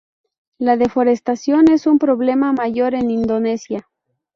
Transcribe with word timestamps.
La 0.57 0.77
deforestación 0.77 1.69
es 1.69 1.85
un 1.85 1.99
problema 1.99 2.53
mayor 2.53 2.95
en 2.95 3.11
Indonesia. 3.11 3.87